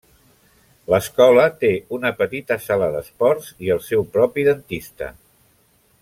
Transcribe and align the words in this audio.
L'escola 0.93 1.43
té 1.63 1.69
una 1.99 2.11
petita 2.23 2.57
sala 2.65 2.87
d'esports 2.97 3.51
i 3.67 3.73
el 3.77 3.83
seu 3.91 4.05
propi 4.19 4.47
dentista. 4.53 5.11